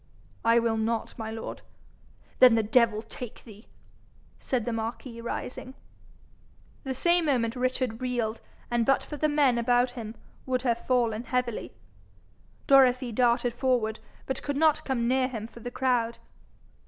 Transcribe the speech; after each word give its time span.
'I 0.43 0.57
will 0.61 0.77
not, 0.77 1.15
my 1.19 1.29
lord.' 1.29 1.61
'Then 2.39 2.55
the 2.55 2.63
devil 2.63 3.03
take 3.03 3.43
thee!' 3.43 3.67
said 4.39 4.65
the 4.65 4.73
marquis, 4.73 5.21
rising. 5.21 5.75
The 6.83 6.95
same 6.95 7.25
moment 7.25 7.55
Richard 7.55 8.01
reeled, 8.01 8.41
and 8.71 8.83
but 8.83 9.03
for 9.03 9.15
the 9.17 9.29
men 9.29 9.59
about 9.59 9.91
him, 9.91 10.15
would 10.47 10.63
have 10.63 10.87
fallen 10.87 11.25
heavily. 11.25 11.71
Dorothy 12.65 13.11
darted 13.11 13.53
forward, 13.53 13.99
but 14.25 14.41
could 14.41 14.57
not 14.57 14.83
come 14.85 15.07
near 15.07 15.27
him 15.27 15.45
for 15.45 15.59
the 15.59 15.69
crowd. 15.69 16.17